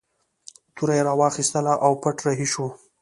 توره 0.75 0.93
یې 0.97 1.03
راواخیستله 1.09 1.73
او 1.85 1.91
پټ 2.01 2.17
رهي 2.27 2.47
شو. 2.53 2.67